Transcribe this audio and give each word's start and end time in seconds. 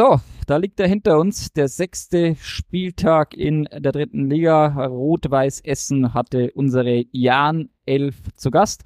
So, 0.00 0.18
da 0.46 0.56
liegt 0.56 0.80
er 0.80 0.88
hinter 0.88 1.18
uns, 1.18 1.52
der 1.52 1.68
sechste 1.68 2.34
Spieltag 2.36 3.34
in 3.34 3.64
der 3.64 3.92
dritten 3.92 4.30
Liga. 4.30 4.86
Rot-Weiß 4.86 5.60
Essen 5.60 6.14
hatte 6.14 6.52
unsere 6.54 7.04
Jan 7.12 7.68
11 7.84 8.16
zu 8.34 8.50
Gast. 8.50 8.82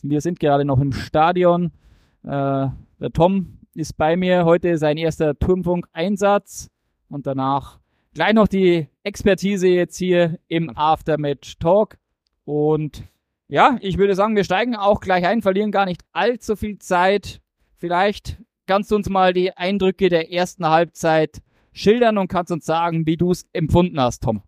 Wir 0.00 0.22
sind 0.22 0.40
gerade 0.40 0.64
noch 0.64 0.80
im 0.80 0.92
Stadion. 0.92 1.66
Äh, 2.22 2.28
der 2.30 3.12
Tom 3.12 3.58
ist 3.74 3.98
bei 3.98 4.16
mir. 4.16 4.46
Heute 4.46 4.78
sein 4.78 4.96
erster 4.96 5.38
Turmfunk-Einsatz 5.38 6.70
und 7.10 7.26
danach 7.26 7.78
gleich 8.14 8.32
noch 8.32 8.48
die 8.48 8.88
Expertise 9.02 9.68
jetzt 9.68 9.98
hier 9.98 10.38
im 10.48 10.74
Aftermatch 10.74 11.58
Talk. 11.58 11.98
Und 12.46 13.02
ja, 13.48 13.76
ich 13.82 13.98
würde 13.98 14.14
sagen, 14.14 14.34
wir 14.34 14.44
steigen 14.44 14.76
auch 14.76 15.00
gleich 15.00 15.26
ein, 15.26 15.42
verlieren 15.42 15.72
gar 15.72 15.84
nicht 15.84 16.00
allzu 16.14 16.56
viel 16.56 16.78
Zeit. 16.78 17.42
Vielleicht 17.76 18.38
kannst 18.66 18.90
du 18.90 18.96
uns 18.96 19.08
mal 19.08 19.32
die 19.32 19.56
Eindrücke 19.56 20.08
der 20.08 20.32
ersten 20.32 20.66
Halbzeit 20.66 21.42
schildern 21.72 22.18
und 22.18 22.28
kannst 22.28 22.52
uns 22.52 22.64
sagen, 22.64 23.06
wie 23.06 23.16
du 23.16 23.30
es 23.30 23.46
empfunden 23.52 24.00
hast, 24.00 24.22
Tom. 24.22 24.42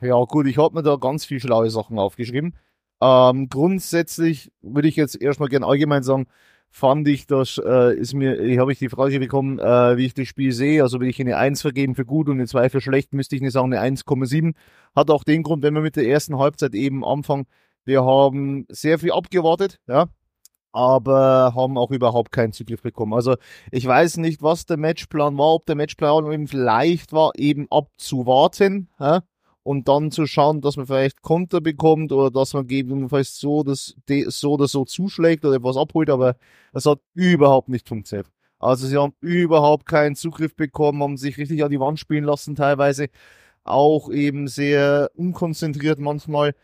Ja 0.00 0.22
gut, 0.24 0.46
ich 0.46 0.58
habe 0.58 0.74
mir 0.74 0.82
da 0.82 0.96
ganz 0.96 1.24
viele 1.24 1.40
schlaue 1.40 1.70
Sachen 1.70 1.98
aufgeschrieben. 1.98 2.54
Ähm, 3.00 3.48
grundsätzlich 3.48 4.52
würde 4.62 4.88
ich 4.88 4.96
jetzt 4.96 5.20
erstmal 5.20 5.48
gerne 5.48 5.66
allgemein 5.66 6.02
sagen, 6.02 6.26
fand 6.70 7.08
ich, 7.08 7.26
das 7.26 7.60
äh, 7.64 7.96
ist 7.96 8.14
mir, 8.14 8.60
habe 8.60 8.72
ich 8.72 8.78
die 8.78 8.88
Frage 8.88 9.18
bekommen, 9.18 9.58
äh, 9.58 9.96
wie 9.96 10.06
ich 10.06 10.14
das 10.14 10.28
Spiel 10.28 10.52
sehe. 10.52 10.82
Also 10.82 11.00
will 11.00 11.08
ich 11.08 11.20
eine 11.20 11.36
1 11.36 11.62
vergeben 11.62 11.94
für 11.94 12.04
gut 12.04 12.28
und 12.28 12.34
eine 12.36 12.46
2 12.46 12.70
für 12.70 12.80
schlecht, 12.80 13.12
müsste 13.12 13.34
ich 13.34 13.42
nicht 13.42 13.52
sagen, 13.52 13.72
eine 13.72 13.96
1,7. 13.96 14.54
Hat 14.94 15.10
auch 15.10 15.24
den 15.24 15.42
Grund, 15.42 15.62
wenn 15.62 15.74
wir 15.74 15.80
mit 15.80 15.96
der 15.96 16.06
ersten 16.06 16.38
Halbzeit 16.38 16.74
eben 16.74 17.04
anfangen, 17.04 17.46
wir 17.84 18.04
haben 18.04 18.66
sehr 18.68 18.98
viel 18.98 19.12
abgewartet, 19.12 19.80
ja 19.86 20.08
aber 20.76 21.54
haben 21.54 21.78
auch 21.78 21.90
überhaupt 21.90 22.32
keinen 22.32 22.52
Zugriff 22.52 22.82
bekommen. 22.82 23.14
Also 23.14 23.36
ich 23.70 23.86
weiß 23.86 24.18
nicht, 24.18 24.42
was 24.42 24.66
der 24.66 24.76
Matchplan 24.76 25.38
war, 25.38 25.54
ob 25.54 25.64
der 25.64 25.74
Matchplan 25.74 26.30
eben 26.30 26.46
vielleicht 26.46 27.14
war, 27.14 27.32
eben 27.38 27.66
abzuwarten 27.70 28.90
ja, 29.00 29.22
und 29.62 29.88
dann 29.88 30.10
zu 30.10 30.26
schauen, 30.26 30.60
dass 30.60 30.76
man 30.76 30.84
vielleicht 30.84 31.22
Konter 31.22 31.62
bekommt 31.62 32.12
oder 32.12 32.30
dass 32.30 32.52
man 32.52 32.66
gegebenenfalls 32.66 33.40
so, 33.40 33.62
das, 33.62 33.96
so 34.26 34.52
oder 34.52 34.68
so 34.68 34.84
zuschlägt 34.84 35.46
oder 35.46 35.56
etwas 35.56 35.78
abholt, 35.78 36.10
aber 36.10 36.36
es 36.74 36.84
hat 36.84 37.00
überhaupt 37.14 37.70
nicht 37.70 37.88
funktioniert. 37.88 38.30
Also 38.58 38.86
sie 38.86 38.98
haben 38.98 39.14
überhaupt 39.22 39.86
keinen 39.86 40.14
Zugriff 40.14 40.54
bekommen, 40.56 41.02
haben 41.02 41.16
sich 41.16 41.38
richtig 41.38 41.64
an 41.64 41.70
die 41.70 41.80
Wand 41.80 41.98
spielen 41.98 42.24
lassen 42.24 42.54
teilweise, 42.54 43.08
auch 43.64 44.10
eben 44.10 44.46
sehr 44.46 45.10
unkonzentriert 45.14 46.00
manchmal. 46.00 46.54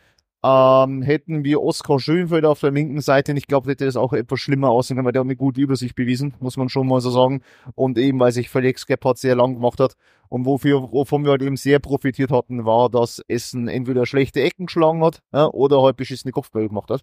Ähm, 0.44 1.02
hätten 1.02 1.44
wir 1.44 1.62
Oskar 1.62 2.00
Schönfeld 2.00 2.44
auf 2.44 2.58
der 2.58 2.72
linken 2.72 3.00
Seite, 3.00 3.32
ich 3.32 3.46
glaube, 3.46 3.70
hätte 3.70 3.84
das 3.84 3.94
auch 3.94 4.12
etwas 4.12 4.40
schlimmer 4.40 4.70
aussehen 4.70 5.04
weil 5.04 5.12
der 5.12 5.20
hat 5.20 5.26
eine 5.26 5.36
gute 5.36 5.60
Übersicht 5.60 5.94
bewiesen, 5.94 6.34
muss 6.40 6.56
man 6.56 6.68
schon 6.68 6.88
mal 6.88 7.00
so 7.00 7.10
sagen. 7.10 7.42
Und 7.76 7.96
eben, 7.96 8.18
weil 8.18 8.32
sich 8.32 8.50
Felix 8.50 8.86
Gebhardt 8.86 9.18
sehr 9.18 9.36
lang 9.36 9.54
gemacht 9.54 9.78
hat. 9.78 9.94
Und 10.28 10.44
wofür, 10.44 10.90
wovon 10.90 11.24
wir 11.24 11.30
halt 11.32 11.42
eben 11.42 11.56
sehr 11.56 11.78
profitiert 11.78 12.32
hatten, 12.32 12.64
war, 12.64 12.90
dass 12.90 13.22
Essen 13.28 13.68
entweder 13.68 14.04
schlechte 14.04 14.40
Ecken 14.42 14.66
geschlagen 14.66 15.04
hat, 15.04 15.22
ja, 15.32 15.46
oder 15.46 15.80
halt 15.82 15.96
beschissene 15.96 16.32
Kopfbälle 16.32 16.68
gemacht 16.68 16.90
hat. 16.90 17.02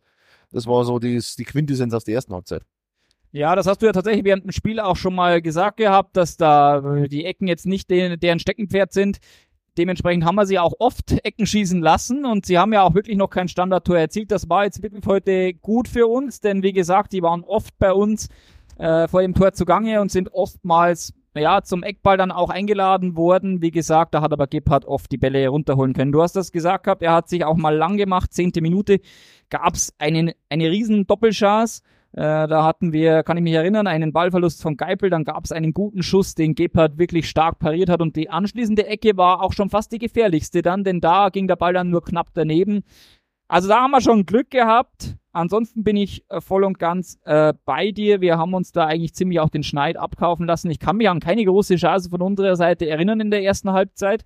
Das 0.52 0.68
war 0.68 0.84
so 0.84 1.00
die, 1.00 1.22
die 1.38 1.46
Quintessenz 1.46 1.94
aus 1.94 2.03
der 2.03 2.16
ersten 2.16 2.34
Halbzeit. 2.34 2.64
Ja, 3.31 3.56
das 3.56 3.68
hast 3.68 3.81
du 3.81 3.86
ja 3.86 3.92
tatsächlich 3.92 4.26
während 4.26 4.46
dem 4.46 4.52
Spiel 4.52 4.80
auch 4.80 4.96
schon 4.96 5.14
mal 5.14 5.42
gesagt 5.42 5.78
gehabt, 5.78 6.18
dass 6.18 6.36
da 6.36 7.06
die 7.06 7.26
Ecken 7.26 7.48
jetzt 7.48 7.68
nicht 7.68 7.90
deren 7.92 8.40
Steckenpferd 8.40 8.92
sind. 8.92 9.20
Dementsprechend 9.80 10.25
haben 10.25 10.35
wir 10.35 10.45
sie 10.45 10.59
auch 10.59 10.73
oft 10.80 11.13
Ecken 11.23 11.45
schießen 11.45 11.81
lassen 11.81 12.25
und 12.25 12.45
sie 12.45 12.58
haben 12.58 12.73
ja 12.73 12.83
auch 12.83 12.95
wirklich 12.95 13.16
noch 13.16 13.30
kein 13.30 13.47
Standardtor 13.47 13.97
erzielt. 13.97 14.30
Das 14.30 14.49
war 14.49 14.66
jetzt 14.66 14.83
wirklich 14.83 15.05
heute 15.05 15.53
gut 15.53 15.88
für 15.88 16.07
uns, 16.07 16.41
denn 16.41 16.63
wie 16.63 16.73
gesagt, 16.73 17.13
die 17.13 17.23
waren 17.23 17.45
oft 17.45 17.79
bei 17.79 17.94
uns 17.94 18.28
äh, 18.78 19.07
vor 19.07 19.22
dem 19.22 19.34
Tor 19.34 19.53
zugange 19.53 20.01
und 20.01 20.12
sind 20.12 20.34
oftmals 20.34 21.13
ja, 21.34 21.62
zum 21.62 21.84
Eckball 21.84 22.18
dann 22.18 22.34
auch 22.34 22.50
eingeladen 22.50 23.16
worden. 23.16 23.62
Wie 23.62 23.72
gesagt, 23.72 24.13
da 24.13 24.22
hat 24.22 24.34
aber 24.34 24.47
Gebhardt 24.47 24.84
oft 24.84 25.09
die 25.13 25.18
Bälle 25.18 25.47
runterholen 25.47 25.94
können. 25.94 26.12
Du 26.12 26.22
hast 26.22 26.35
das 26.35 26.51
gesagt 26.51 26.84
gehabt, 26.84 27.01
er 27.01 27.13
hat 27.13 27.29
sich 27.29 27.45
auch 27.45 27.56
mal 27.56 27.73
lang 27.73 27.95
gemacht. 27.95 28.34
Zehnte 28.34 28.59
Minute 28.59 29.00
gab 29.50 29.75
es 29.75 29.94
eine 29.97 30.35
riesen 30.51 31.07
Doppelchance 31.07 31.84
äh, 32.14 32.47
da 32.47 32.64
hatten 32.64 32.92
wir, 32.92 33.24
kann 33.24 33.38
ich 33.38 33.44
mich 33.44 33.53
erinnern, 33.53 33.86
einen 33.86 34.12
Ballverlust 34.12 34.62
von 34.62 34.78
Geipel, 34.78 35.09
dann 35.09 35.25
gab 35.25 35.46
es 35.46 35.52
einen 35.52 35.74
guten 35.74 36.02
Schuss, 36.02 36.34
den 36.34 36.56
Gebhardt 36.56 36.97
wirklich 36.97 37.30
stark 37.30 37.59
pariert 37.59 37.90
hat 37.90 38.02
und 38.02 38.16
die 38.16 38.30
anschließende 38.30 38.88
Ecke 38.88 39.16
war 39.16 39.44
auch 39.44 39.53
schon 39.53 39.70
fast 39.70 39.92
die 39.92 40.00
gefährlichste 40.00 40.62
dann, 40.62 40.84
denn 40.84 41.02
da 41.02 41.30
ging 41.30 41.48
der 41.48 41.56
Ball 41.56 41.74
dann 41.74 41.90
nur 41.90 42.03
knapp 42.03 42.30
daneben. 42.34 42.84
Also 43.48 43.68
da 43.68 43.81
haben 43.81 43.92
wir 43.92 44.02
schon 44.02 44.25
Glück 44.25 44.52
gehabt. 44.52 45.16
Ansonsten 45.31 45.84
bin 45.84 45.96
ich 45.96 46.24
äh, 46.30 46.42
voll 46.42 46.64
und 46.64 46.80
ganz 46.80 47.19
äh, 47.25 47.53
bei 47.66 47.92
dir. 47.92 48.22
Wir 48.22 48.38
haben 48.38 48.53
uns 48.53 48.72
da 48.72 48.86
eigentlich 48.86 49.14
ziemlich 49.14 49.40
auch 49.40 49.50
den 49.50 49.64
Schneid 49.64 49.98
abkaufen 49.98 50.48
lassen. 50.48 50.72
Ich 50.72 50.80
kann 50.80 50.98
mich 50.98 51.09
an 51.09 51.19
keine 51.19 51.46
große 51.46 51.75
Chance 51.75 52.09
von 52.09 52.22
unserer 52.22 52.56
Seite 52.56 52.88
erinnern 52.88 53.19
in 53.19 53.31
der 53.31 53.44
ersten 53.44 53.72
Halbzeit. 53.72 54.24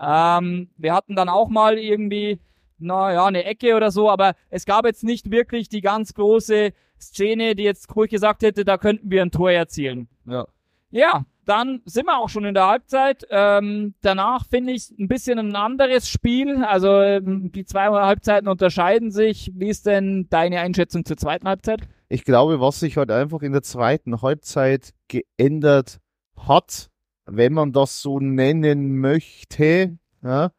Ähm, 0.00 0.70
wir 0.76 0.94
hatten 0.94 1.16
dann 1.16 1.28
auch 1.28 1.48
mal 1.48 1.78
irgendwie, 1.78 2.40
naja, 2.78 3.24
eine 3.26 3.44
Ecke 3.44 3.74
oder 3.76 3.90
so, 3.90 4.10
aber 4.10 4.34
es 4.50 4.66
gab 4.66 4.84
jetzt 4.84 5.04
nicht 5.04 5.30
wirklich 5.30 5.68
die 5.68 5.80
ganz 5.80 6.14
große 6.14 6.72
Szene, 7.00 7.54
die 7.54 7.64
jetzt 7.64 7.94
ruhig 7.94 8.10
gesagt 8.10 8.42
hätte, 8.42 8.64
da 8.64 8.78
könnten 8.78 9.10
wir 9.10 9.22
ein 9.22 9.30
Tor 9.30 9.50
erzielen. 9.50 10.08
Ja. 10.26 10.46
Ja, 10.90 11.24
dann 11.44 11.82
sind 11.84 12.06
wir 12.06 12.18
auch 12.18 12.28
schon 12.28 12.44
in 12.44 12.54
der 12.54 12.66
Halbzeit. 12.66 13.26
Ähm, 13.30 13.94
danach 14.02 14.46
finde 14.46 14.72
ich 14.72 14.90
ein 14.98 15.08
bisschen 15.08 15.38
ein 15.38 15.54
anderes 15.54 16.08
Spiel. 16.08 16.64
Also 16.64 16.88
ähm, 17.00 17.52
die 17.52 17.64
zwei 17.64 17.88
Halbzeiten 17.88 18.48
unterscheiden 18.48 19.10
sich. 19.10 19.52
Wie 19.54 19.68
ist 19.68 19.86
denn 19.86 20.26
deine 20.30 20.60
Einschätzung 20.60 21.04
zur 21.04 21.16
zweiten 21.16 21.46
Halbzeit? 21.46 21.82
Ich 22.08 22.24
glaube, 22.24 22.60
was 22.60 22.80
sich 22.80 22.96
halt 22.96 23.10
einfach 23.10 23.42
in 23.42 23.52
der 23.52 23.62
zweiten 23.62 24.22
Halbzeit 24.22 24.90
geändert 25.08 25.98
hat, 26.36 26.88
wenn 27.26 27.52
man 27.52 27.72
das 27.72 28.00
so 28.00 28.20
nennen 28.20 28.98
möchte, 28.98 29.98
ja, 30.22 30.50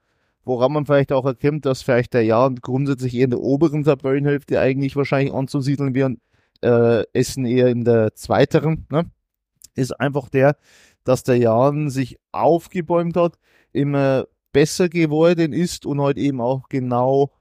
woran 0.43 0.71
man 0.71 0.85
vielleicht 0.85 1.11
auch 1.11 1.25
erkennt, 1.25 1.65
dass 1.65 1.81
vielleicht 1.81 2.13
der 2.13 2.23
Jahr 2.23 2.53
grundsätzlich 2.53 3.13
eher 3.13 3.25
in 3.25 3.31
der 3.31 3.41
oberen 3.41 3.83
Tabellenhälfte 3.83 4.59
eigentlich 4.59 4.95
wahrscheinlich 4.95 5.33
anzusiedeln 5.33 5.93
wäre 5.93 6.15
äh, 6.61 7.03
Essen 7.13 7.45
eher 7.45 7.67
in 7.67 7.83
der 7.83 8.13
zweiteren, 8.15 8.85
ne? 8.89 9.09
ist 9.75 9.99
einfach 9.99 10.29
der, 10.29 10.57
dass 11.03 11.23
der 11.23 11.37
Jan 11.37 11.89
sich 11.89 12.19
aufgebäumt 12.31 13.15
hat, 13.15 13.37
immer 13.71 14.25
besser 14.51 14.89
geworden 14.89 15.53
ist 15.53 15.85
und 15.85 16.01
halt 16.01 16.17
eben 16.17 16.41
auch 16.41 16.67
genau 16.69 17.31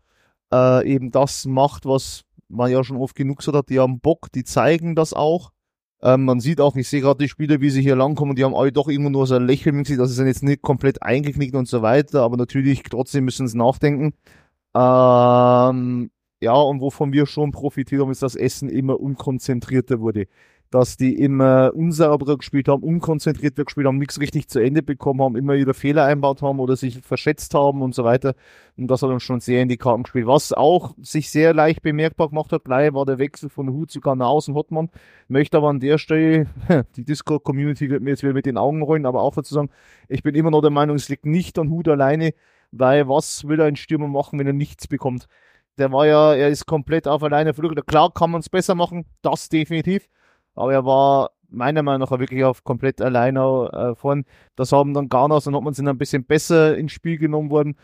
äh, 0.53 0.87
eben 0.87 1.11
das 1.11 1.47
macht, 1.47 1.87
was 1.87 2.25
man 2.49 2.71
ja 2.71 2.85
schon 2.85 2.99
oft 2.99 3.17
genug 3.17 3.39
gesagt 3.39 3.57
hat, 3.57 3.69
die 3.71 3.81
haben 3.81 4.01
Bock, 4.01 4.31
die 4.33 4.45
zeigen 4.45 4.95
das 4.95 5.13
auch. 5.13 5.51
Ähm, 6.03 6.25
man 6.25 6.41
sieht 6.41 6.61
auch, 6.61 6.77
ich 6.77 6.89
sehe 6.89 7.01
gerade 7.01 7.25
die 7.25 7.29
Spieler, 7.29 7.61
wie 7.61 7.71
sie 7.71 7.83
hier 7.83 7.97
langkommen, 7.97 8.37
die 8.37 8.45
haben 8.45 8.55
alle 8.55 8.71
doch 8.71 8.89
immer 8.89 9.11
nur 9.11 9.27
so 9.27 9.35
ein 9.35 9.47
Lächeln 9.47 9.77
mit 9.77 9.87
sich, 9.87 9.97
das 9.97 10.11
ist 10.11 10.19
jetzt 10.19 10.43
nicht 10.43 10.63
komplett 10.63 11.03
eingeknickt 11.03 11.55
und 11.55 11.67
so 11.67 11.83
weiter, 11.83 12.23
aber 12.23 12.37
natürlich 12.37 12.83
trotzdem 12.83 13.25
müssen 13.25 13.49
sie 13.49 13.57
nachdenken. 13.57 14.13
Ähm, 14.75 16.11
ja, 16.41 16.55
und 16.55 16.81
wovon 16.81 17.13
wir 17.13 17.27
schon 17.27 17.51
profitiert 17.51 18.03
haben, 18.03 18.11
ist, 18.11 18.23
dass 18.23 18.37
Essen 18.37 18.69
immer 18.69 19.01
unkonzentrierter 19.01 20.01
wurde. 20.01 20.27
Dass 20.71 20.97
die 20.97 21.15
immer 21.15 21.73
unsauberer 21.75 22.37
gespielt 22.37 22.69
haben, 22.69 22.83
unkonzentrierter 22.83 23.65
gespielt 23.65 23.87
haben, 23.87 23.99
nichts 23.99 24.21
richtig 24.21 24.49
zu 24.49 24.59
Ende 24.59 24.83
bekommen 24.83 25.23
haben, 25.23 25.37
immer 25.37 25.55
wieder 25.55 25.73
Fehler 25.75 26.05
einbaut 26.05 26.43
haben 26.43 26.59
oder 26.59 26.77
sich 26.77 27.01
verschätzt 27.01 27.55
haben 27.55 27.81
und 27.83 27.95
so 27.95 28.05
weiter. 28.05 28.35
Und 28.77 28.89
das 28.89 29.01
hat 29.01 29.11
uns 29.11 29.23
schon 29.23 29.41
sehr 29.41 29.63
in 29.63 29.69
die 29.69 29.77
Karten 29.79 30.03
gespielt. 30.03 30.27
Was 30.27 30.53
auch 30.53 30.95
sich 31.01 31.31
sehr 31.31 31.55
leicht 31.55 31.83
bemerkbar 31.83 32.29
gemacht 32.29 32.53
hat, 32.53 32.65
gleich 32.65 32.93
war 32.93 33.07
der 33.07 33.19
Wechsel 33.19 33.49
von 33.49 33.71
Hut 33.71 33.91
zu 33.91 34.01
Ganaus 34.01 34.49
und 34.49 34.57
Hottmann. 34.57 34.91
Möchte 35.29 35.57
aber 35.57 35.69
an 35.69 35.81
der 35.81 35.99
Stelle, 35.99 36.49
die 36.97 37.05
Discord-Community 37.05 37.89
wird 37.89 38.03
mir 38.03 38.11
jetzt 38.11 38.25
wieder 38.25 38.35
mit 38.35 38.45
den 38.45 38.59
Augen 38.59 38.83
rollen, 38.83 39.07
aber 39.07 39.23
auch 39.23 39.35
dazu 39.35 39.55
sagen, 39.55 39.71
ich 40.09 40.23
bin 40.23 40.35
immer 40.35 40.51
noch 40.51 40.63
der 40.63 40.71
Meinung, 40.71 40.97
es 40.97 41.09
liegt 41.09 41.27
nicht 41.27 41.59
an 41.59 41.71
Hut 41.71 41.89
alleine, 41.89 42.35
weil 42.73 43.09
was 43.09 43.47
will 43.47 43.61
ein 43.63 43.77
Stürmer 43.77 44.09
machen, 44.09 44.39
wenn 44.39 44.47
er 44.49 44.53
nichts 44.53 44.89
bekommt? 44.89 45.29
Der 45.79 45.93
war 45.93 46.07
ja, 46.07 46.35
er 46.35 46.49
ist 46.49 46.67
komplett 46.67 47.07
auf 47.07 47.23
alleine 47.23 47.53
Flügel. 47.55 47.83
Klar 47.83 48.13
kann 48.13 48.31
man 48.31 48.41
es 48.41 48.49
besser 48.49 48.75
machen, 48.75 49.05
das 49.23 49.49
definitiv. 49.49 50.09
Aber 50.55 50.73
er 50.73 50.85
war 50.85 51.33
meiner 51.49 51.83
Meinung 51.83 52.09
nach 52.09 52.19
wirklich 52.19 52.45
auf 52.45 52.65
komplett 52.65 53.01
alleine 53.01 53.71
äh, 53.73 53.95
vorn. 53.95 54.25
Das 54.57 54.73
haben 54.73 54.95
dann 54.95 55.09
Garnas 55.09 55.47
und 55.47 55.55
hat 55.55 55.63
man 55.63 55.75
sind 55.75 55.89
ein 55.89 55.99
bisschen 55.99 56.25
besser 56.25 56.77
ins 56.77 56.93
Spiel 56.93 57.19
genommen 57.19 57.51
worden. 57.51 57.77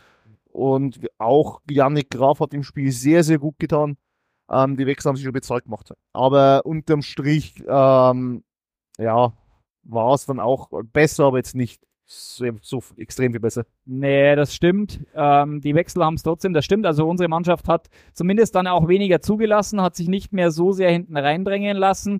Und 0.45 0.99
auch 1.17 1.61
Yannick 1.69 2.09
Graf 2.11 2.39
hat 2.39 2.53
im 2.53 2.63
Spiel 2.63 2.91
sehr, 2.91 3.23
sehr 3.23 3.39
gut 3.39 3.57
getan. 3.59 3.97
Ähm, 4.49 4.77
die 4.77 4.85
Wechsel 4.85 5.09
haben 5.09 5.15
sich 5.15 5.25
schon 5.25 5.33
bezahlt 5.33 5.65
gemacht. 5.65 5.93
Aber 6.13 6.65
unterm 6.65 7.01
Strich, 7.01 7.63
ähm, 7.67 8.43
ja, 8.99 9.33
war 9.83 10.13
es 10.13 10.25
dann 10.25 10.39
auch 10.39 10.69
besser, 10.91 11.25
aber 11.25 11.37
jetzt 11.37 11.55
nicht 11.55 11.81
so, 12.05 12.45
so 12.61 12.83
extrem 12.97 13.31
viel 13.31 13.39
besser. 13.39 13.65
Nee, 13.85 14.35
das 14.35 14.53
stimmt. 14.53 14.99
Ähm, 15.15 15.61
die 15.61 15.75
Wechsel 15.75 16.03
haben 16.03 16.15
es 16.15 16.23
trotzdem, 16.23 16.53
das 16.53 16.65
stimmt. 16.65 16.85
Also 16.85 17.07
unsere 17.07 17.29
Mannschaft 17.29 17.67
hat 17.67 17.89
zumindest 18.13 18.55
dann 18.55 18.67
auch 18.67 18.87
weniger 18.87 19.21
zugelassen, 19.21 19.81
hat 19.81 19.95
sich 19.95 20.07
nicht 20.07 20.33
mehr 20.33 20.51
so 20.51 20.71
sehr 20.71 20.91
hinten 20.91 21.15
reindrängen 21.15 21.77
lassen. 21.77 22.19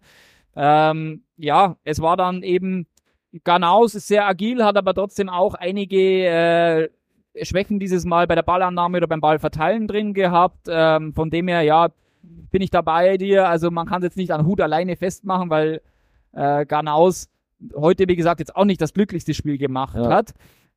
Ähm, 0.55 1.23
ja, 1.37 1.77
es 1.83 2.01
war 2.01 2.17
dann 2.17 2.43
eben, 2.43 2.87
Ganaus 3.43 3.95
ist 3.95 4.07
sehr 4.07 4.27
agil, 4.27 4.63
hat 4.63 4.77
aber 4.77 4.93
trotzdem 4.93 5.29
auch 5.29 5.55
einige 5.55 5.97
äh, 5.97 6.89
Schwächen 7.41 7.79
dieses 7.79 8.05
Mal 8.05 8.27
bei 8.27 8.35
der 8.35 8.43
Ballannahme 8.43 8.97
oder 8.97 9.07
beim 9.07 9.21
Ballverteilen 9.21 9.87
drin 9.87 10.13
gehabt. 10.13 10.67
Ähm, 10.69 11.13
von 11.13 11.29
dem 11.29 11.47
her, 11.47 11.61
ja, 11.63 11.89
bin 12.21 12.61
ich 12.61 12.69
dabei 12.69 13.17
dir. 13.17 13.47
Also 13.47 13.71
man 13.71 13.87
kann 13.87 14.01
es 14.01 14.05
jetzt 14.05 14.17
nicht 14.17 14.31
an 14.31 14.45
Hut 14.45 14.61
alleine 14.61 14.95
festmachen, 14.95 15.49
weil 15.49 15.81
äh, 16.33 16.65
Ganaus 16.65 17.29
heute, 17.75 18.07
wie 18.07 18.15
gesagt, 18.15 18.39
jetzt 18.39 18.55
auch 18.55 18.65
nicht 18.65 18.81
das 18.81 18.93
glücklichste 18.93 19.33
Spiel 19.33 19.57
gemacht 19.57 19.95
Ja. 19.95 20.09
hat. 20.09 20.33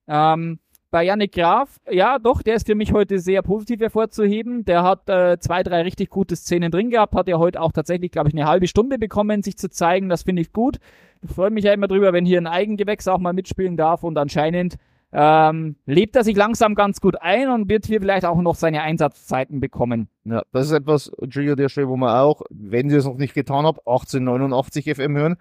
Ähm, 0.08 0.58
bei 0.92 1.02
Yannick 1.04 1.32
Graf, 1.32 1.80
ja 1.90 2.18
doch, 2.18 2.42
der 2.42 2.54
ist 2.54 2.66
für 2.66 2.74
mich 2.76 2.92
heute 2.92 3.18
sehr 3.18 3.42
positiv 3.42 3.80
hervorzuheben. 3.80 4.64
Der 4.64 4.82
hat 4.84 5.08
äh, 5.10 5.36
zwei, 5.40 5.62
drei 5.62 5.82
richtig 5.82 6.10
gute 6.10 6.36
Szenen 6.36 6.70
drin 6.70 6.90
gehabt, 6.90 7.14
hat 7.14 7.28
ja 7.28 7.38
heute 7.38 7.60
auch 7.60 7.72
tatsächlich, 7.72 8.12
glaube 8.12 8.28
ich, 8.28 8.34
eine 8.34 8.46
halbe 8.46 8.68
Stunde 8.68 8.98
bekommen, 8.98 9.42
sich 9.42 9.58
zu 9.58 9.68
zeigen. 9.68 10.08
Das 10.08 10.22
finde 10.22 10.42
ich 10.42 10.52
gut. 10.52 10.76
Ich 11.22 11.30
freue 11.30 11.50
mich 11.50 11.64
ja 11.64 11.72
immer 11.72 11.88
drüber, 11.88 12.12
wenn 12.12 12.24
hier 12.24 12.40
ein 12.40 12.46
Eigengewächs 12.46 13.08
auch 13.08 13.18
mal 13.18 13.32
mitspielen 13.32 13.76
darf 13.76 14.04
und 14.04 14.16
anscheinend 14.16 14.76
ähm, 15.18 15.76
lebt 15.86 16.14
er 16.14 16.24
sich 16.24 16.36
langsam 16.36 16.74
ganz 16.74 17.00
gut 17.00 17.16
ein 17.22 17.48
und 17.48 17.70
wird 17.70 17.86
hier 17.86 18.02
vielleicht 18.02 18.26
auch 18.26 18.38
noch 18.42 18.54
seine 18.54 18.82
Einsatzzeiten 18.82 19.60
bekommen. 19.60 20.08
Ja, 20.24 20.42
das 20.52 20.66
ist 20.66 20.72
etwas, 20.72 21.10
Entschuldigung, 21.22 21.56
der 21.56 21.70
Stelle, 21.70 21.88
wo 21.88 21.96
man 21.96 22.14
auch, 22.14 22.42
wenn 22.50 22.90
ihr 22.90 22.98
es 22.98 23.06
noch 23.06 23.16
nicht 23.16 23.32
getan 23.32 23.64
habt, 23.64 23.78
1889 23.78 24.94
FM 24.94 25.16
hören, 25.16 25.36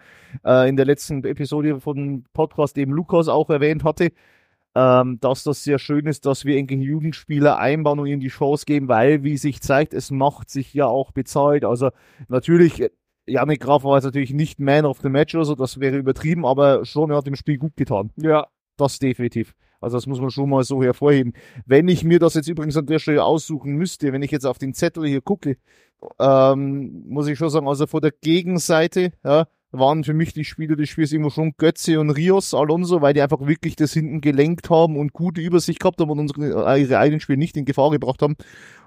äh, 0.45 0.69
in 0.69 0.77
der 0.77 0.85
letzten 0.85 1.25
Episode 1.25 1.81
von 1.81 2.23
Podcast 2.31 2.77
eben 2.77 2.93
Lukas 2.93 3.27
auch 3.27 3.49
erwähnt 3.49 3.83
hatte, 3.83 4.13
ähm, 4.75 5.19
dass 5.19 5.43
das 5.43 5.65
sehr 5.65 5.77
schön 5.77 6.05
ist, 6.05 6.25
dass 6.25 6.45
wir 6.45 6.57
eigentlich 6.57 6.79
Jugendspieler 6.79 7.57
einbauen 7.57 7.99
und 7.99 8.07
ihnen 8.07 8.21
die 8.21 8.29
Chance 8.29 8.65
geben, 8.65 8.87
weil, 8.87 9.23
wie 9.23 9.35
sich 9.35 9.61
zeigt, 9.61 9.93
es 9.93 10.09
macht 10.09 10.49
sich 10.49 10.73
ja 10.73 10.85
auch 10.85 11.11
bezahlt. 11.11 11.65
Also 11.65 11.89
natürlich, 12.29 12.81
Janik 13.25 13.59
Graf 13.59 13.83
war 13.83 13.97
jetzt 13.97 14.05
natürlich 14.05 14.33
nicht 14.33 14.57
Man 14.57 14.85
of 14.85 14.99
the 15.01 15.09
Match 15.09 15.35
oder 15.35 15.43
so, 15.43 15.55
das 15.55 15.81
wäre 15.81 15.97
übertrieben, 15.97 16.45
aber 16.45 16.85
schon, 16.85 17.09
er 17.09 17.17
hat 17.17 17.27
dem 17.27 17.35
Spiel 17.35 17.57
gut 17.57 17.75
getan. 17.75 18.11
Ja. 18.15 18.47
Das 18.77 18.99
definitiv. 18.99 19.53
Also 19.85 19.97
das 19.97 20.07
muss 20.07 20.19
man 20.19 20.31
schon 20.31 20.49
mal 20.49 20.63
so 20.63 20.81
hervorheben. 20.81 21.33
Wenn 21.67 21.87
ich 21.87 22.03
mir 22.03 22.17
das 22.17 22.33
jetzt 22.33 22.47
übrigens 22.47 22.75
an 22.75 22.87
der 22.87 22.97
Stelle 22.97 23.23
aussuchen 23.23 23.75
müsste, 23.75 24.11
wenn 24.13 24.23
ich 24.23 24.31
jetzt 24.31 24.45
auf 24.45 24.57
den 24.57 24.73
Zettel 24.73 25.05
hier 25.05 25.21
gucke, 25.21 25.57
ähm, 26.19 27.03
muss 27.07 27.27
ich 27.27 27.37
schon 27.37 27.51
sagen, 27.51 27.67
also 27.67 27.85
vor 27.85 28.01
der 28.01 28.11
Gegenseite 28.11 29.11
ja, 29.23 29.45
waren 29.71 30.03
für 30.03 30.15
mich 30.15 30.33
die 30.33 30.43
Spieler 30.43 30.75
des 30.75 30.89
Spiels 30.89 31.11
immer 31.11 31.29
schon 31.29 31.53
Götze 31.57 31.99
und 31.99 32.09
Rios 32.09 32.55
Alonso, 32.55 33.03
weil 33.03 33.13
die 33.13 33.21
einfach 33.21 33.45
wirklich 33.45 33.75
das 33.75 33.93
hinten 33.93 34.21
gelenkt 34.21 34.71
haben 34.71 34.97
und 34.97 35.13
gute 35.13 35.39
Übersicht 35.39 35.79
gehabt 35.79 36.01
haben 36.01 36.09
und 36.09 36.17
unsere, 36.17 36.65
äh, 36.65 36.81
ihre 36.81 36.97
eigenen 36.97 37.19
Spiele 37.19 37.37
nicht 37.37 37.55
in 37.55 37.65
Gefahr 37.65 37.91
gebracht 37.91 38.23
haben. 38.23 38.35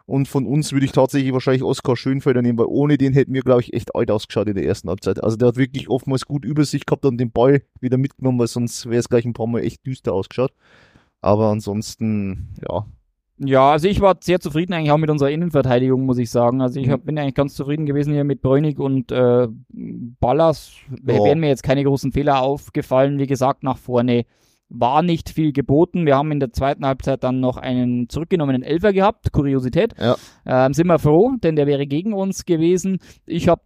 Und 0.04 0.26
von 0.26 0.46
uns 0.46 0.72
würde 0.72 0.86
ich 0.86 0.92
tatsächlich 0.92 1.32
wahrscheinlich 1.32 1.62
Oskar 1.62 1.94
Schönfelder 1.94 2.42
nehmen, 2.42 2.58
weil 2.58 2.66
ohne 2.66 2.98
den 2.98 3.12
hätten 3.12 3.34
wir, 3.34 3.42
glaube 3.42 3.60
ich, 3.60 3.72
echt 3.74 3.94
alt 3.94 4.10
ausgeschaut 4.10 4.48
in 4.48 4.54
der 4.54 4.64
ersten 4.64 4.88
Halbzeit. 4.88 5.22
Also 5.22 5.36
der 5.36 5.48
hat 5.48 5.56
wirklich 5.56 5.90
oftmals 5.90 6.24
gut 6.24 6.44
Übersicht 6.44 6.86
gehabt 6.86 7.04
und 7.04 7.18
den 7.18 7.30
Ball 7.30 7.62
wieder 7.80 7.98
mitgenommen, 7.98 8.38
weil 8.38 8.48
sonst 8.48 8.86
wäre 8.86 9.00
es 9.00 9.08
gleich 9.08 9.26
ein 9.26 9.34
paar 9.34 9.46
Mal 9.46 9.60
echt 9.60 9.84
düster 9.84 10.14
ausgeschaut. 10.14 10.52
Aber 11.20 11.48
ansonsten, 11.50 12.54
ja. 12.68 12.86
Ja, 13.40 13.70
also 13.70 13.86
ich 13.86 14.00
war 14.00 14.16
sehr 14.20 14.40
zufrieden 14.40 14.72
eigentlich 14.72 14.90
auch 14.90 14.98
mit 14.98 15.10
unserer 15.10 15.30
Innenverteidigung, 15.30 16.04
muss 16.04 16.18
ich 16.18 16.28
sagen. 16.28 16.60
Also 16.60 16.80
ich 16.80 16.88
Mhm. 16.88 16.92
hab, 16.92 17.04
bin 17.04 17.18
eigentlich 17.18 17.34
ganz 17.36 17.54
zufrieden 17.54 17.86
gewesen 17.86 18.12
hier 18.12 18.24
mit 18.24 18.42
Bräunig 18.42 18.80
und 18.80 19.12
äh, 19.12 19.46
Ballas. 19.68 20.72
Ja. 20.90 21.14
Wären 21.24 21.38
mir 21.40 21.48
jetzt 21.48 21.62
keine 21.62 21.84
großen 21.84 22.10
Fehler 22.10 22.42
aufgefallen. 22.42 23.18
Wie 23.20 23.28
gesagt, 23.28 23.62
nach 23.62 23.78
vorne 23.78 24.24
war 24.70 25.02
nicht 25.02 25.30
viel 25.30 25.52
geboten. 25.52 26.04
Wir 26.04 26.16
haben 26.16 26.32
in 26.32 26.40
der 26.40 26.52
zweiten 26.52 26.84
Halbzeit 26.84 27.22
dann 27.24 27.38
noch 27.40 27.56
einen 27.56 28.08
zurückgenommenen 28.08 28.62
Elfer 28.62 28.92
gehabt. 28.92 29.32
Kuriosität. 29.32 29.94
Ja. 29.98 30.16
Ähm, 30.44 30.74
sind 30.74 30.88
wir 30.88 30.98
froh, 30.98 31.32
denn 31.42 31.54
der 31.56 31.66
wäre 31.68 31.86
gegen 31.86 32.12
uns 32.14 32.44
gewesen. 32.44 32.98
Ich 33.24 33.48
habe 33.48 33.62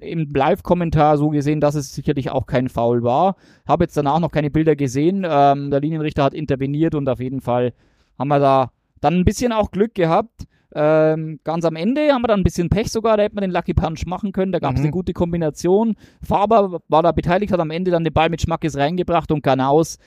im 0.00 0.30
Live-Kommentar 0.34 1.18
so 1.18 1.28
gesehen, 1.30 1.60
dass 1.60 1.74
es 1.74 1.94
sicherlich 1.94 2.30
auch 2.30 2.46
kein 2.46 2.68
Foul 2.68 3.02
war. 3.02 3.36
Habe 3.66 3.84
jetzt 3.84 3.96
danach 3.96 4.18
noch 4.20 4.32
keine 4.32 4.50
Bilder 4.50 4.76
gesehen. 4.76 5.26
Ähm, 5.28 5.70
der 5.70 5.80
Linienrichter 5.80 6.24
hat 6.24 6.34
interveniert 6.34 6.94
und 6.94 7.08
auf 7.08 7.20
jeden 7.20 7.40
Fall 7.40 7.72
haben 8.18 8.28
wir 8.28 8.38
da 8.40 8.70
dann 9.00 9.14
ein 9.14 9.24
bisschen 9.24 9.52
auch 9.52 9.70
Glück 9.70 9.94
gehabt. 9.94 10.44
Ähm, 10.76 11.38
ganz 11.44 11.64
am 11.64 11.76
Ende 11.76 12.12
haben 12.12 12.22
wir 12.22 12.28
dann 12.28 12.40
ein 12.40 12.44
bisschen 12.44 12.68
Pech 12.68 12.90
sogar, 12.90 13.16
da 13.16 13.22
hätte 13.22 13.36
man 13.36 13.42
den 13.42 13.52
Lucky 13.52 13.74
Punch 13.74 14.06
machen 14.06 14.32
können. 14.32 14.50
Da 14.50 14.58
gab 14.58 14.72
es 14.74 14.80
Mhm. 14.80 14.86
eine 14.86 14.92
gute 14.92 15.12
Kombination. 15.12 15.94
Faber 16.20 16.80
war 16.88 17.02
da 17.02 17.12
beteiligt, 17.12 17.52
hat 17.52 17.60
am 17.60 17.70
Ende 17.70 17.90
dann 17.92 18.02
den 18.02 18.12
Ball 18.12 18.28
mit 18.28 18.40
Schmackes 18.42 18.76
reingebracht 18.76 19.30
und 19.30 19.42
Ganaus 19.42 19.98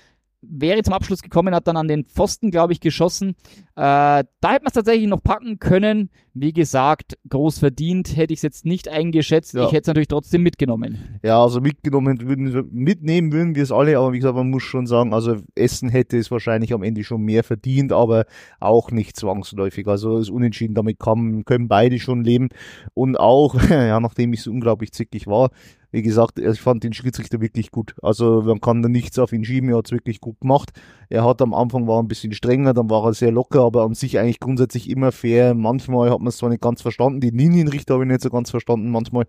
wäre 0.41 0.83
zum 0.83 0.93
Abschluss 0.93 1.21
gekommen, 1.23 1.55
hat 1.55 1.67
dann 1.67 1.77
an 1.77 1.87
den 1.87 2.03
Pfosten, 2.05 2.51
glaube 2.51 2.73
ich, 2.73 2.79
geschossen. 2.79 3.29
Äh, 3.29 3.73
da 3.75 4.23
hätte 4.43 4.63
man 4.63 4.67
es 4.67 4.73
tatsächlich 4.73 5.07
noch 5.07 5.23
packen 5.23 5.57
können. 5.59 6.09
Wie 6.39 6.53
gesagt, 6.53 7.17
groß 7.29 7.57
verdient 7.57 8.15
hätte 8.15 8.31
ich 8.31 8.39
es 8.39 8.43
jetzt 8.43 8.65
nicht 8.65 8.87
eingeschätzt. 8.87 9.55
Ja. 9.55 9.65
Ich 9.65 9.71
hätte 9.71 9.81
es 9.81 9.87
natürlich 9.87 10.07
trotzdem 10.07 10.43
mitgenommen. 10.43 11.19
Ja, 11.23 11.41
also 11.41 11.61
mitgenommen 11.61 12.21
würden 12.21 12.53
wir, 12.53 12.63
mitnehmen 12.69 13.31
würden 13.31 13.55
wir 13.55 13.63
es 13.63 13.71
alle, 13.71 13.97
aber 13.97 14.13
wie 14.13 14.19
gesagt, 14.19 14.35
man 14.35 14.51
muss 14.51 14.61
schon 14.61 14.85
sagen, 14.85 15.13
also 15.13 15.37
Essen 15.55 15.89
hätte 15.89 16.17
es 16.17 16.29
wahrscheinlich 16.29 16.73
am 16.73 16.83
Ende 16.83 17.03
schon 17.03 17.21
mehr 17.21 17.43
verdient, 17.43 17.91
aber 17.91 18.25
auch 18.59 18.91
nicht 18.91 19.15
zwangsläufig. 19.15 19.87
Also 19.87 20.19
das 20.19 20.29
Unentschieden, 20.29 20.75
damit 20.75 20.99
kann, 20.99 21.43
können 21.43 21.67
beide 21.67 21.97
schon 21.97 22.23
leben. 22.23 22.49
Und 22.93 23.19
auch, 23.19 23.55
ja, 23.69 23.99
nachdem 23.99 24.33
ich 24.33 24.43
so 24.43 24.51
unglaublich 24.51 24.91
zickig 24.91 25.25
war, 25.25 25.49
wie 25.91 26.01
gesagt, 26.01 26.37
ich 26.37 26.59
fand 26.59 26.83
den 26.83 26.93
Schiedsrichter 26.93 27.39
wirklich 27.39 27.71
gut. 27.71 27.95
Also 28.01 28.41
man 28.41 28.59
kann 28.59 28.81
da 28.81 28.89
nichts 28.89 29.17
auf 29.19 29.31
ihn 29.31 29.45
schieben, 29.45 29.69
er 29.69 29.77
hat 29.77 29.87
es 29.87 29.91
wirklich 29.91 30.19
gut 30.19 30.39
gemacht. 30.41 30.71
Er 31.09 31.23
hat 31.23 31.41
am 31.41 31.53
Anfang 31.53 31.87
war 31.87 32.01
ein 32.01 32.09
bisschen 32.09 32.33
strenger, 32.33 32.73
dann 32.73 32.89
war 32.89 33.05
er 33.05 33.13
sehr 33.13 33.31
locker, 33.31 33.61
aber 33.61 33.83
an 33.83 33.93
sich 33.93 34.19
eigentlich 34.19 34.39
grundsätzlich 34.39 34.89
immer 34.89 35.13
fair. 35.13 35.53
Manchmal 35.53 36.09
hat 36.09 36.19
man 36.19 36.26
es 36.27 36.37
zwar 36.37 36.49
nicht 36.49 36.61
ganz 36.61 36.81
verstanden, 36.81 37.19
die 37.19 37.29
Linienrichter 37.29 37.95
habe 37.95 38.03
ich 38.03 38.09
nicht 38.09 38.21
so 38.21 38.29
ganz 38.29 38.49
verstanden 38.51 38.91
manchmal. 38.91 39.25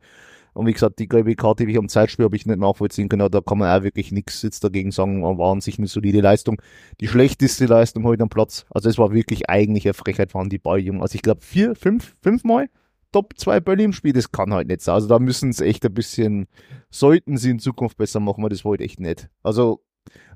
Und 0.55 0.67
wie 0.67 0.73
gesagt, 0.73 0.99
die 0.99 1.09
gelbe 1.09 1.37
Karte, 1.37 1.67
die 1.67 1.73
ich 1.73 1.79
am 1.79 1.89
Zeitspiel 1.89 2.25
habe 2.25 2.35
ich 2.35 2.47
nicht 2.47 2.59
nachvollziehen 2.59 3.09
können, 3.09 3.31
da 3.31 3.41
kann 3.41 3.59
man 3.59 3.79
auch 3.79 3.85
wirklich 3.85 4.13
nichts 4.13 4.43
jetzt 4.43 4.65
dagegen 4.65 4.91
sagen, 4.91 5.23
war 5.23 5.53
an 5.53 5.61
sich 5.61 5.79
eine 5.79 5.87
solide 5.87 6.21
Leistung. 6.21 6.61
Die 7.01 7.07
schlechteste 7.07 7.67
Leistung 7.67 8.05
heute 8.05 8.23
am 8.23 8.29
Platz, 8.29 8.67
also 8.71 8.89
es 8.89 8.99
war 8.99 9.13
wirklich 9.13 9.49
eigentlich 9.49 9.87
eine 9.87 9.95
Frechheit, 9.95 10.35
waren 10.35 10.49
die 10.49 10.59
Balljungen. 10.59 11.03
Also 11.03 11.15
ich 11.15 11.23
glaube 11.23 11.43
vier, 11.43 11.75
fünf, 11.75 12.17
fünfmal 12.23 12.69
Top 13.11 13.39
zwei 13.39 13.59
Bälle 13.59 13.85
im 13.85 13.95
Spiel, 13.95 14.13
das 14.13 14.33
kann 14.33 14.53
halt 14.53 14.69
nicht 14.69 14.83
sein. 14.83 14.95
Also 14.95 15.09
da 15.09 15.19
müssen 15.19 15.53
sie 15.53 15.65
echt 15.65 15.85
ein 15.87 15.95
bisschen, 15.95 16.47
sollten 16.91 17.39
sie 17.39 17.51
in 17.51 17.59
Zukunft 17.59 17.97
besser 17.97 18.21
machen, 18.21 18.43
weil 18.43 18.51
das 18.51 18.65
war 18.65 18.71
heute 18.71 18.85
echt 18.85 19.01
nicht. 19.01 19.31
Also 19.43 19.83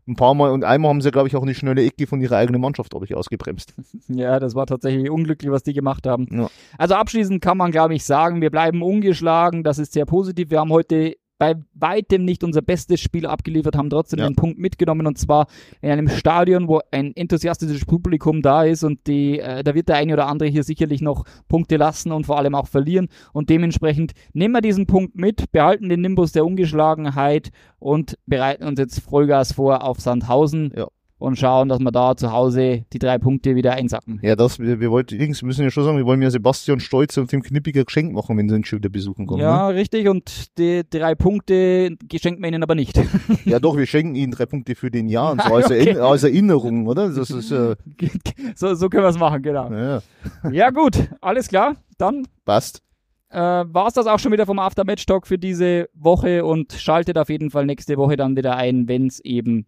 ein 0.06 0.16
paar 0.16 0.34
Mal 0.34 0.50
und 0.50 0.64
einmal 0.64 0.88
haben 0.90 1.00
sie, 1.00 1.10
glaube 1.10 1.28
ich, 1.28 1.36
auch 1.36 1.42
eine 1.42 1.54
schnelle 1.54 1.84
Ecke 1.84 2.06
von 2.06 2.20
ihrer 2.20 2.36
eigenen 2.36 2.60
Mannschaft, 2.60 2.94
habe 2.94 3.04
ich 3.04 3.14
ausgebremst. 3.14 3.74
Ja, 4.08 4.38
das 4.38 4.54
war 4.54 4.66
tatsächlich 4.66 5.10
unglücklich, 5.10 5.50
was 5.50 5.62
die 5.62 5.72
gemacht 5.72 6.06
haben. 6.06 6.26
Ja. 6.30 6.50
Also 6.76 6.94
abschließend 6.94 7.40
kann 7.40 7.56
man, 7.56 7.70
glaube 7.70 7.94
ich, 7.94 8.04
sagen, 8.04 8.40
wir 8.40 8.50
bleiben 8.50 8.82
ungeschlagen. 8.82 9.62
Das 9.64 9.78
ist 9.78 9.92
sehr 9.92 10.04
positiv. 10.04 10.50
Wir 10.50 10.60
haben 10.60 10.70
heute 10.70 11.14
bei 11.43 11.55
weitem 11.75 12.25
nicht 12.25 12.44
unser 12.44 12.62
bestes 12.62 13.00
Spiel 13.00 13.27
abgeliefert, 13.27 13.77
haben 13.77 13.91
trotzdem 13.91 14.21
Ja. 14.21 14.29
den 14.29 14.37
Punkt 14.37 14.59
mitgenommen 14.59 15.06
und 15.09 15.19
zwar 15.19 15.47
in 15.81 15.91
einem 15.91 16.09
Stadion, 16.09 16.69
wo 16.69 16.81
ein 16.93 17.17
enthusiastisches 17.17 17.84
Publikum 17.84 18.43
da 18.43 18.63
ist 18.63 18.84
und 18.84 19.06
die, 19.08 19.41
äh, 19.41 19.65
da 19.65 19.75
wird 19.75 19.89
der 19.89 19.96
eine 19.96 20.13
oder 20.13 20.27
andere 20.29 20.49
hier 20.49 20.63
sicherlich 20.63 21.01
noch 21.01 21.25
Punkte 21.49 21.77
lassen 21.77 22.13
und 22.13 22.27
vor 22.27 22.39
allem 22.39 22.55
auch 22.55 22.69
verlieren 22.69 23.08
und 23.32 23.51
dementsprechend 23.51 24.13
nehmen 24.32 24.55
wir 24.55 24.61
diesen 24.61 24.87
Punkt 24.87 25.17
mit, 25.17 25.51
behalten 25.51 25.89
den 25.89 26.01
Nimbus 26.01 26.31
der 26.32 26.44
Ungeschlagenheit 26.46 27.51
und 27.81 28.17
bereiten 28.27 28.65
uns 28.65 28.79
jetzt 28.79 29.01
Vollgas 29.01 29.53
vor 29.53 29.82
auf 29.82 29.99
Sandhausen 30.01 30.72
Ja. 30.77 30.87
Und 31.22 31.36
schauen, 31.38 31.69
dass 31.69 31.79
wir 31.79 31.91
da 31.93 32.17
zu 32.17 32.32
Hause 32.32 32.84
die 32.93 32.98
drei 32.98 33.17
Punkte 33.19 33.55
wieder 33.55 33.72
einsacken. 33.72 34.19
Ja, 34.22 34.36
das, 34.36 34.58
wir, 34.58 34.81
wir 34.81 34.91
wollten, 34.91 35.14
übrigens 35.14 35.41
müssen 35.43 35.62
ja 35.62 35.70
schon 35.70 35.84
sagen, 35.84 35.96
wir 35.96 36.05
wollen 36.05 36.20
ja 36.20 36.31
Sebastian 36.31 36.81
Stolz 36.81 37.17
und 37.17 37.29
Tim 37.31 37.43
Knippiger 37.43 37.84
Geschenk 37.84 38.12
machen, 38.12 38.36
wenn 38.36 38.48
sie 38.48 38.55
uns 38.56 38.69
schon 38.69 38.79
wieder 38.81 38.88
besuchen 38.91 39.26
kommen. 39.26 39.41
Ja, 39.41 39.69
richtig. 39.69 40.08
Und 40.08 40.58
die 40.58 40.82
drei 40.88 41.14
Punkte 41.14 41.96
schenken 42.14 42.43
wir 42.43 42.48
ihnen 42.48 42.62
aber 42.62 42.74
nicht. 42.74 42.96
Ne? 42.96 43.06
ja, 43.44 43.58
doch, 43.60 43.76
wir 43.76 43.86
schenken 43.86 44.14
ihnen 44.14 44.32
drei 44.32 44.46
Punkte 44.46 44.74
für 44.74 44.91
den 44.91 45.08
Jahr, 45.08 45.32
und 45.32 45.43
so 45.43 45.55
als, 45.55 45.67
Okay. 45.67 45.79
Erinner- 45.86 46.02
als 46.10 46.24
Erinnerung, 46.24 46.86
oder? 46.86 47.08
Das 47.08 47.31
ist, 47.31 47.50
äh, 47.50 47.76
so, 48.55 48.74
so 48.74 48.88
können 48.88 49.05
wir 49.05 49.08
es 49.10 49.19
machen, 49.19 49.43
genau. 49.43 49.70
ja, 49.72 50.02
Ja, 50.50 50.70
gut. 50.70 50.98
Alles 51.20 51.48
klar. 51.48 51.76
Dann 51.98 52.26
passt. 52.44 52.82
äh, 53.31 53.38
war 53.38 53.86
es 53.86 53.94
das 53.94 54.06
auch 54.06 54.19
schon 54.19 54.32
wieder 54.32 54.44
vom 54.46 54.58
After-Match-Talk 54.58 55.26
für 55.26 55.38
diese 55.38 55.88
Woche 55.94 56.44
und 56.44 56.72
schaltet 56.72 57.17
auf 57.17 57.29
jeden 57.31 57.50
Fall 57.50 57.64
nächste 57.67 57.96
Woche 57.96 58.17
dann 58.17 58.36
wieder 58.36 58.56
ein, 58.56 58.88
wenn 58.88 59.06
es 59.06 59.20
eben 59.20 59.67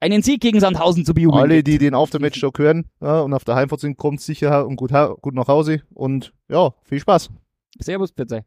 einen 0.00 0.22
Sieg 0.22 0.40
gegen 0.40 0.60
Sandhausen 0.60 1.04
zu 1.04 1.14
bejubeln 1.14 1.42
Alle, 1.42 1.62
die 1.62 1.78
den 1.78 1.94
Aftermatch-Talk 1.94 2.58
hören 2.58 2.86
ja, 3.00 3.20
und 3.20 3.32
auf 3.32 3.44
der 3.44 3.54
Heimfahrt 3.54 3.80
sind, 3.80 3.96
kommt 3.96 4.20
sicher 4.20 4.66
und 4.66 4.76
gut, 4.76 4.92
gut 5.20 5.34
nach 5.34 5.48
Hause 5.48 5.82
und 5.94 6.32
ja, 6.48 6.72
viel 6.84 7.00
Spaß. 7.00 7.30
Servus, 7.78 8.12
bitte. 8.12 8.44